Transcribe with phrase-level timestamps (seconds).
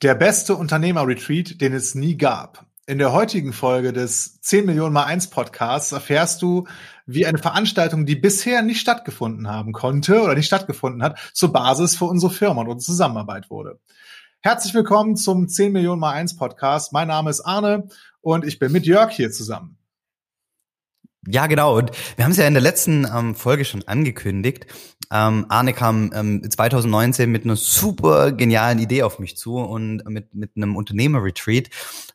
[0.00, 2.66] Der beste Unternehmer-Retreat, den es nie gab.
[2.86, 6.68] In der heutigen Folge des 10 Millionen mal 1 Podcasts erfährst du,
[7.04, 11.96] wie eine Veranstaltung, die bisher nicht stattgefunden haben konnte oder nicht stattgefunden hat, zur Basis
[11.96, 13.80] für unsere Firma und unsere Zusammenarbeit wurde.
[14.38, 16.92] Herzlich willkommen zum 10 Millionen mal 1 Podcast.
[16.92, 17.88] Mein Name ist Arne
[18.20, 19.77] und ich bin mit Jörg hier zusammen.
[21.26, 21.76] Ja, genau.
[21.76, 24.66] Und wir haben es ja in der letzten ähm, Folge schon angekündigt.
[25.10, 30.34] Ähm, Arne kam ähm, 2019 mit einer super genialen Idee auf mich zu und mit,
[30.34, 31.70] mit einem Unternehmer-Retreat,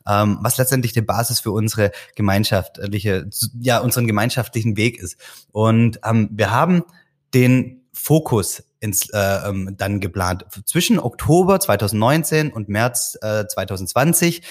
[0.08, 3.28] ähm, was letztendlich die Basis für unsere gemeinschaftliche,
[3.60, 5.18] ja, unseren gemeinschaftlichen Weg ist.
[5.52, 6.84] Und ähm, wir haben
[7.34, 10.44] den Fokus ins, äh, ähm, dann geplant.
[10.66, 14.42] Zwischen Oktober 2019 und März äh, 2020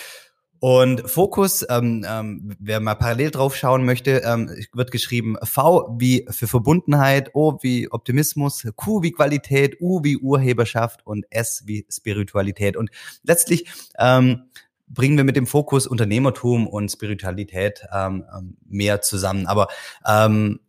[0.63, 6.25] und Fokus, ähm, ähm, wer mal parallel drauf schauen möchte, ähm, wird geschrieben V wie
[6.29, 12.77] für Verbundenheit, O wie Optimismus, Q wie Qualität, U wie Urheberschaft und S wie Spiritualität.
[12.77, 12.91] Und
[13.23, 14.43] letztlich ähm,
[14.87, 19.47] bringen wir mit dem Fokus Unternehmertum und Spiritualität ähm, ähm mehr zusammen.
[19.47, 19.67] Aber
[20.07, 20.61] ähm,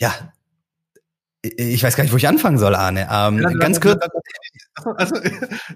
[0.00, 0.14] ja,
[1.42, 3.06] ich weiß gar nicht, wo ich anfangen soll, Arne.
[3.12, 4.02] Ähm, ganz kurz.
[4.96, 5.16] Also,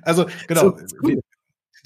[0.00, 0.74] also genau.
[0.86, 1.20] So,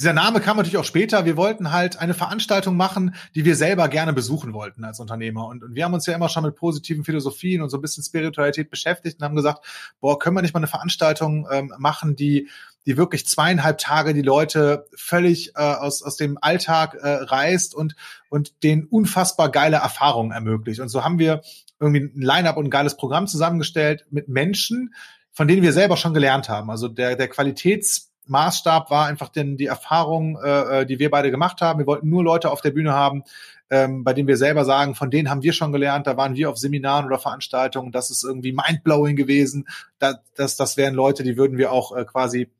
[0.02, 1.24] dieser Name kam natürlich auch später.
[1.24, 5.46] Wir wollten halt eine Veranstaltung machen, die wir selber gerne besuchen wollten als Unternehmer.
[5.46, 8.02] Und, und wir haben uns ja immer schon mit positiven Philosophien und so ein bisschen
[8.02, 9.64] Spiritualität beschäftigt und haben gesagt,
[10.00, 12.48] boah, können wir nicht mal eine Veranstaltung ähm, machen, die
[12.84, 17.94] die wirklich zweieinhalb Tage die Leute völlig äh, aus, aus dem Alltag äh, reißt und,
[18.28, 20.80] und den unfassbar geile Erfahrungen ermöglicht.
[20.80, 21.42] Und so haben wir
[21.78, 24.94] irgendwie ein Line-up und ein geiles Programm zusammengestellt mit Menschen,
[25.30, 26.70] von denen wir selber schon gelernt haben.
[26.70, 31.30] Also der, der Qualitäts Maßstab war einfach denn die Erfahrung, äh, äh, die wir beide
[31.30, 31.78] gemacht haben.
[31.80, 33.24] Wir wollten nur Leute auf der Bühne haben,
[33.70, 36.50] ähm, bei denen wir selber sagen, von denen haben wir schon gelernt, da waren wir
[36.50, 39.66] auf Seminaren oder Veranstaltungen, das ist irgendwie mindblowing gewesen.
[39.98, 42.50] Da, das, das wären Leute, die würden wir auch äh, quasi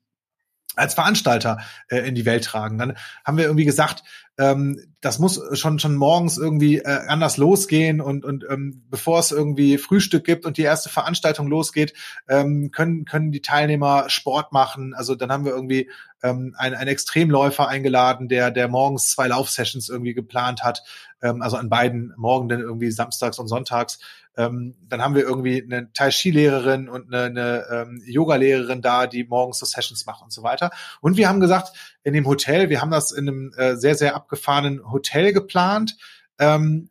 [0.75, 2.79] als Veranstalter äh, in die Welt tragen.
[2.79, 4.03] Dann haben wir irgendwie gesagt,
[4.39, 9.31] ähm, das muss schon schon morgens irgendwie äh, anders losgehen und und ähm, bevor es
[9.31, 11.93] irgendwie Frühstück gibt und die erste Veranstaltung losgeht,
[12.29, 14.95] ähm, können können die Teilnehmer Sport machen.
[14.95, 15.91] Also dann haben wir irgendwie
[16.23, 20.83] ähm, einen, einen Extremläufer eingeladen, der der morgens zwei Laufsessions irgendwie geplant hat,
[21.21, 23.99] ähm, also an beiden Morgen irgendwie samstags und sonntags
[24.37, 28.81] ähm, dann haben wir irgendwie eine Tai Chi Lehrerin und eine, eine ähm, Yoga Lehrerin
[28.81, 30.71] da, die morgens so Sessions machen und so weiter.
[31.01, 31.73] Und wir haben gesagt,
[32.05, 35.97] in dem Hotel, wir haben das in einem äh, sehr sehr abgefahrenen Hotel geplant.
[36.39, 36.91] Ähm,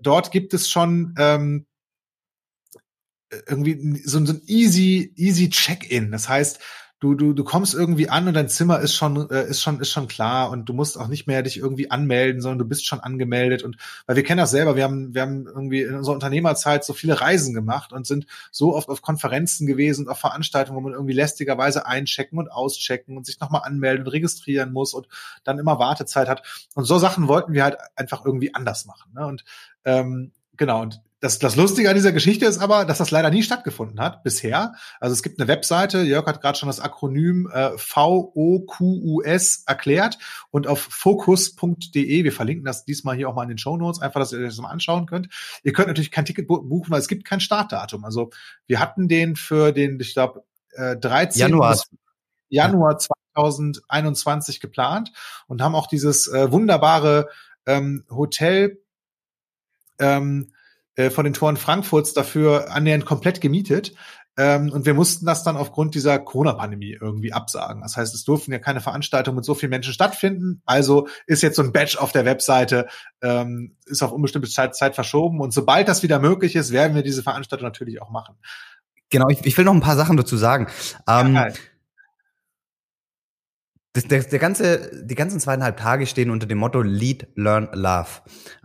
[0.00, 1.66] dort gibt es schon ähm,
[3.48, 6.10] irgendwie so, so ein easy easy Check-in.
[6.10, 6.60] Das heißt,
[7.02, 9.90] du, du, du kommst irgendwie an und dein Zimmer ist schon, äh, ist schon, ist
[9.90, 13.00] schon klar und du musst auch nicht mehr dich irgendwie anmelden, sondern du bist schon
[13.00, 13.76] angemeldet und
[14.06, 17.20] weil wir kennen das selber, wir haben, wir haben irgendwie in unserer Unternehmerzeit so viele
[17.20, 21.12] Reisen gemacht und sind so oft auf Konferenzen gewesen und auf Veranstaltungen, wo man irgendwie
[21.12, 25.08] lästigerweise einchecken und auschecken und sich nochmal anmelden und registrieren muss und
[25.42, 26.66] dann immer Wartezeit hat.
[26.76, 29.12] Und so Sachen wollten wir halt einfach irgendwie anders machen.
[29.12, 29.26] Ne?
[29.26, 29.44] Und
[29.84, 33.44] ähm, genau, und das, das Lustige an dieser Geschichte ist aber, dass das leider nie
[33.44, 34.74] stattgefunden hat bisher.
[34.98, 40.18] Also es gibt eine Webseite, Jörg hat gerade schon das Akronym äh, VOQUS erklärt
[40.50, 44.18] und auf focus.de, wir verlinken das diesmal hier auch mal in den Show Notes, einfach,
[44.18, 45.28] dass ihr euch das mal anschauen könnt.
[45.62, 48.04] Ihr könnt natürlich kein Ticket buchen, weil es gibt kein Startdatum.
[48.04, 48.30] Also
[48.66, 51.38] wir hatten den für den, ich glaube, äh, 13.
[51.38, 51.80] Januar.
[52.48, 55.12] Januar 2021 geplant
[55.46, 57.28] und haben auch dieses äh, wunderbare
[57.64, 58.82] ähm, Hotel
[60.00, 60.52] ähm,
[60.96, 63.94] äh, von den Toren Frankfurts dafür annähernd komplett gemietet.
[64.38, 67.82] Ähm, und wir mussten das dann aufgrund dieser Corona-Pandemie irgendwie absagen.
[67.82, 70.62] Das heißt, es durften ja keine Veranstaltungen mit so vielen Menschen stattfinden.
[70.64, 72.86] Also ist jetzt so ein Badge auf der Webseite,
[73.20, 75.40] ähm, ist auf unbestimmte Zeit, Zeit verschoben.
[75.40, 78.36] Und sobald das wieder möglich ist, werden wir diese Veranstaltung natürlich auch machen.
[79.10, 80.68] Genau, ich, ich will noch ein paar Sachen dazu sagen.
[81.06, 81.48] Ähm, ja,
[83.94, 88.08] das, der, der ganze, die ganzen zweieinhalb Tage stehen unter dem Motto Lead, Learn, Love.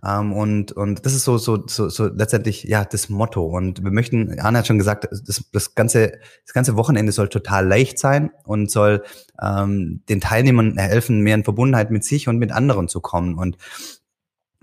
[0.06, 3.46] Ähm, und, und das ist so, so, so, so letztendlich, ja, das Motto.
[3.46, 6.14] Und wir möchten, Arne hat schon gesagt, das, das, ganze,
[6.46, 9.04] das ganze Wochenende soll total leicht sein und soll
[9.42, 13.38] ähm, den Teilnehmern helfen, mehr in Verbundenheit mit sich und mit anderen zu kommen.
[13.38, 13.58] Und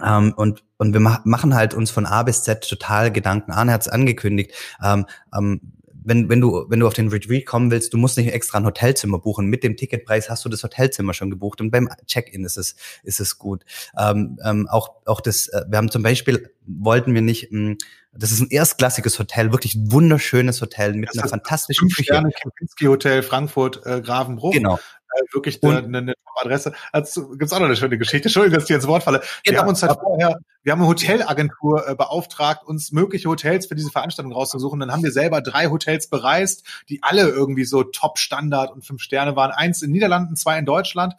[0.03, 3.53] ähm, und, und wir machen halt uns von A bis Z total Gedanken.
[3.53, 4.53] Arne hat es angekündigt.
[4.83, 5.61] Ähm, ähm,
[6.05, 8.65] wenn, wenn du, wenn du auf den Retreat kommen willst, du musst nicht extra ein
[8.65, 9.47] Hotelzimmer buchen.
[9.47, 13.21] Mit dem Ticketpreis hast du das Hotelzimmer schon gebucht und beim Check-in ist es, ist
[13.21, 13.65] es gut.
[13.99, 17.79] Ähm, ähm, auch, auch das, äh, wir haben zum Beispiel, wollten wir nicht, mh, hm,
[18.17, 22.13] das ist ein erstklassiges Hotel, wirklich wunderschönes Hotel mit das einer fantastischen Küche.
[22.13, 24.53] Kempinski Hotel Frankfurt, äh, Gravenbruch.
[24.53, 24.79] Genau.
[25.15, 26.73] Äh, wirklich eine, eine, eine Adresse.
[26.93, 28.29] Also gibt's auch noch eine schöne Geschichte.
[28.29, 29.21] Entschuldigung, dass ich ins Wort falle.
[29.45, 29.55] Genau.
[29.55, 33.75] Wir haben uns halt vorher, wir haben eine Hotelagentur äh, beauftragt, uns mögliche Hotels für
[33.75, 34.81] diese Veranstaltung rauszusuchen.
[34.81, 39.37] Dann haben wir selber drei Hotels bereist, die alle irgendwie so Top-Standard und fünf Sterne
[39.37, 39.51] waren.
[39.51, 41.15] Eins in Niederlanden, zwei in Deutschland.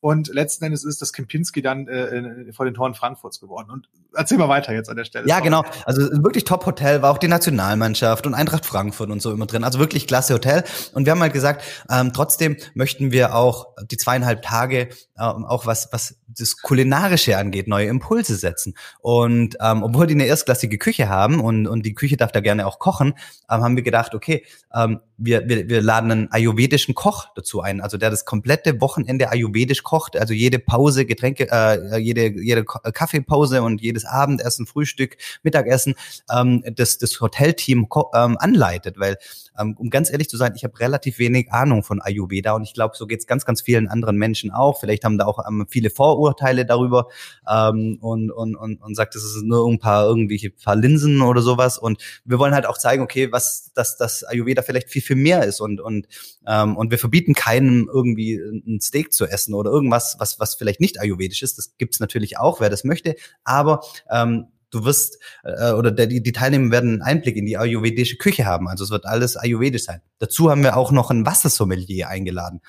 [0.00, 3.70] Und letzten Endes ist das Kempinski dann äh, vor den Toren Frankfurts geworden.
[3.70, 5.26] Und erzähl mal weiter jetzt an der Stelle.
[5.26, 5.64] Ja, genau.
[5.86, 9.64] Also wirklich Top-Hotel war auch die Nationalmannschaft und Eintracht Frankfurt und so immer drin.
[9.64, 10.62] Also wirklich klasse Hotel.
[10.92, 15.66] Und wir haben halt gesagt, ähm, trotzdem möchten wir auch die zweieinhalb Tage ähm, auch
[15.66, 18.74] was, was das Kulinarische angeht, neue Impulse setzen.
[19.00, 22.66] Und ähm, obwohl die eine erstklassige Küche haben und, und die Küche darf da gerne
[22.66, 23.14] auch kochen,
[23.50, 27.80] ähm, haben wir gedacht, okay, ähm, wir, wir, wir laden einen ayurvedischen Koch dazu ein,
[27.80, 33.62] also der das komplette Wochenende ayurvedisch kocht, also jede Pause, Getränke, äh, jede, jede Kaffeepause
[33.62, 35.94] und jedes Abendessen, Frühstück, Mittagessen,
[36.30, 39.18] ähm, das, das Hotelteam ähm, anleitet, weil
[39.58, 42.74] ähm, um ganz ehrlich zu sein, ich habe relativ wenig Ahnung von Ayurveda und ich
[42.74, 44.78] glaube, so geht's ganz, ganz vielen anderen Menschen auch.
[44.78, 47.08] Vielleicht haben da auch ähm, viele Vorurteile darüber
[47.48, 51.42] ähm, und, und, und, und sagt, es ist nur ein paar irgendwelche paar Linsen oder
[51.42, 51.78] sowas.
[51.78, 55.44] Und wir wollen halt auch zeigen, okay, was dass das Ayurveda vielleicht viel, viel mehr
[55.44, 56.06] ist und, und,
[56.46, 60.80] ähm, und wir verbieten keinem irgendwie ein Steak zu essen oder irgendwas, was, was vielleicht
[60.80, 61.58] nicht ayurvedisch ist.
[61.58, 63.16] Das gibt's natürlich auch, wer das möchte.
[63.42, 67.56] Aber ähm, du wirst äh, oder der, die, die Teilnehmer werden einen Einblick in die
[67.56, 68.68] ayurvedische Küche haben.
[68.68, 70.00] Also es wird alles ayurvedisch sein.
[70.18, 72.60] Dazu haben wir auch noch ein Wassersommelier eingeladen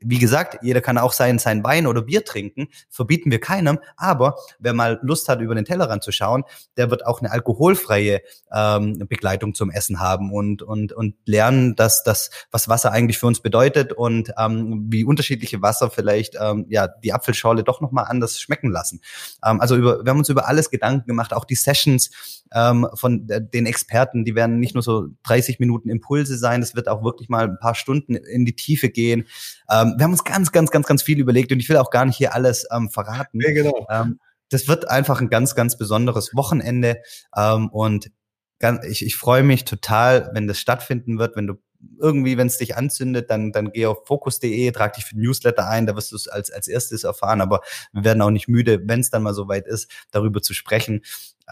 [0.00, 4.36] wie gesagt, jeder kann auch sein, sein Wein oder Bier trinken, verbieten wir keinem, aber
[4.58, 6.44] wer mal Lust hat, über den Tellerrand zu schauen,
[6.76, 8.20] der wird auch eine alkoholfreie
[8.52, 13.26] ähm, Begleitung zum Essen haben und, und, und lernen, dass das, was Wasser eigentlich für
[13.26, 18.40] uns bedeutet und ähm, wie unterschiedliche Wasser vielleicht ähm, ja die Apfelschorle doch nochmal anders
[18.40, 19.00] schmecken lassen.
[19.44, 23.26] Ähm, also über, wir haben uns über alles Gedanken gemacht, auch die Sessions ähm, von
[23.26, 27.28] den Experten, die werden nicht nur so 30 Minuten Impulse sein, es wird auch wirklich
[27.28, 29.26] mal ein paar Stunden in die Tiefe gehen.
[29.70, 32.04] Ähm, wir haben uns ganz, ganz, ganz, ganz viel überlegt und ich will auch gar
[32.04, 33.40] nicht hier alles ähm, verraten.
[33.40, 33.86] Ja, genau.
[33.90, 34.20] Ähm,
[34.50, 37.02] das wird einfach ein ganz, ganz besonderes Wochenende
[37.36, 38.10] ähm, und
[38.58, 41.54] ganz, ich, ich freue mich total, wenn das stattfinden wird, wenn du
[41.98, 45.68] irgendwie, wenn es dich anzündet, dann, dann geh auf fokus.de, trag dich für den Newsletter
[45.68, 47.60] ein, da wirst du es als, als erstes erfahren, aber
[47.92, 51.02] wir werden auch nicht müde, wenn es dann mal soweit ist, darüber zu sprechen.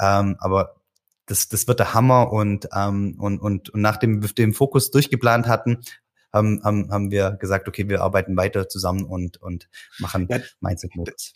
[0.01, 0.77] Ähm, aber
[1.27, 5.47] das, das wird der Hammer und, ähm, und, und, und nachdem wir den Fokus durchgeplant
[5.47, 5.83] hatten,
[6.33, 9.69] haben, haben, haben wir gesagt, okay, wir arbeiten weiter zusammen und, und
[9.99, 11.33] machen ja, Mindset Modus.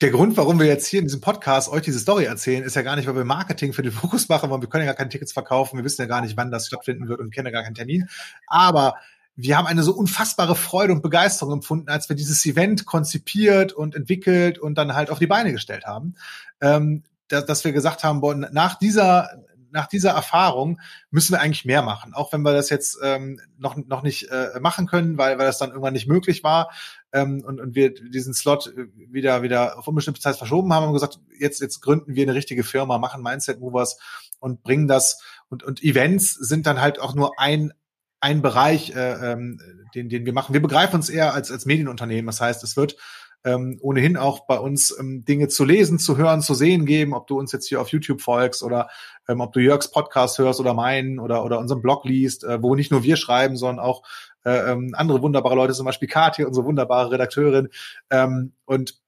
[0.00, 2.82] Der Grund, warum wir jetzt hier in diesem Podcast euch diese Story erzählen, ist ja
[2.82, 5.10] gar nicht, weil wir Marketing für den Fokus machen, weil wir können ja gar keine
[5.10, 7.62] Tickets verkaufen, wir wissen ja gar nicht, wann das stattfinden wird und kennen ja gar
[7.62, 8.08] keinen Termin.
[8.46, 8.96] Aber
[9.36, 13.94] wir haben eine so unfassbare Freude und Begeisterung empfunden, als wir dieses Event konzipiert und
[13.94, 16.16] entwickelt und dann halt auf die Beine gestellt haben.
[16.60, 19.30] Ähm, dass, dass wir gesagt haben, boah, nach dieser
[19.72, 20.80] nach dieser Erfahrung
[21.10, 24.60] müssen wir eigentlich mehr machen, auch wenn wir das jetzt ähm, noch noch nicht äh,
[24.60, 26.70] machen können, weil weil das dann irgendwann nicht möglich war
[27.12, 28.72] ähm, und und wir diesen Slot
[29.10, 32.64] wieder wieder auf unbestimmte Zeit verschoben haben und gesagt, jetzt jetzt gründen wir eine richtige
[32.64, 33.98] Firma, machen Mindset Movers
[34.38, 35.22] und bringen das.
[35.48, 37.72] Und und Events sind dann halt auch nur ein
[38.20, 39.60] ein Bereich, äh, ähm,
[39.94, 40.52] den den wir machen.
[40.52, 42.96] Wir begreifen uns eher als als Medienunternehmen, das heißt, es wird
[43.44, 47.26] ähm, ohnehin auch bei uns ähm, Dinge zu lesen, zu hören, zu sehen geben, ob
[47.26, 48.88] du uns jetzt hier auf YouTube folgst oder
[49.28, 52.74] ähm, ob du Jörgs Podcast hörst oder meinen oder, oder unseren Blog liest, äh, wo
[52.74, 54.02] nicht nur wir schreiben, sondern auch
[54.44, 57.68] äh, ähm, andere wunderbare Leute, zum Beispiel Kathi, unsere wunderbare Redakteurin.
[58.10, 59.00] Ähm, und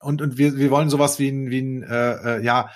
[0.00, 2.70] und, und wir, wir wollen sowas wie ein, wie ein äh, äh, ja,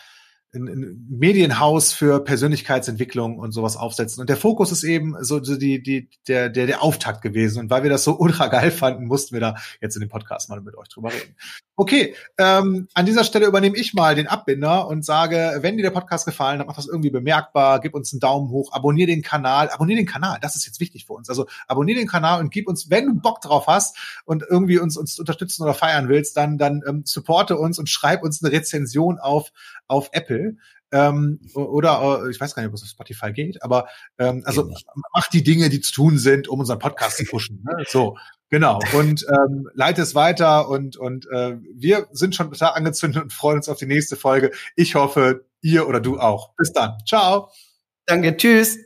[0.56, 4.20] ein, Medienhaus für Persönlichkeitsentwicklung und sowas aufsetzen.
[4.20, 7.60] Und der Fokus ist eben so, so die, die, der, der, der Auftakt gewesen.
[7.60, 10.48] Und weil wir das so ultra geil fanden, mussten wir da jetzt in dem Podcast
[10.48, 11.34] mal mit euch drüber reden.
[11.78, 15.90] Okay, ähm, an dieser Stelle übernehme ich mal den Abbinder und sage, wenn dir der
[15.90, 19.68] Podcast gefallen hat, mach das irgendwie bemerkbar, gib uns einen Daumen hoch, abonnier den Kanal,
[19.68, 21.28] abonnier den Kanal, das ist jetzt wichtig für uns.
[21.28, 24.96] Also abonnier den Kanal und gib uns, wenn du Bock drauf hast und irgendwie uns,
[24.96, 29.18] uns unterstützen oder feiern willst, dann, dann ähm, supporte uns und schreib uns eine Rezension
[29.18, 29.52] auf,
[29.86, 30.45] auf Apple.
[30.92, 33.88] Ähm, oder äh, ich weiß gar nicht, ob es auf Spotify geht, aber
[34.18, 34.70] ähm, also
[35.12, 37.64] mach die Dinge, die zu tun sind, um unseren Podcast zu pushen.
[37.64, 37.84] Ne?
[37.88, 38.16] So,
[38.50, 38.78] genau.
[38.94, 43.56] Und ähm, leite es weiter und und äh, wir sind schon total angezündet und freuen
[43.56, 44.52] uns auf die nächste Folge.
[44.76, 46.54] Ich hoffe, ihr oder du auch.
[46.56, 46.96] Bis dann.
[47.04, 47.50] Ciao.
[48.06, 48.36] Danke.
[48.36, 48.85] Tschüss.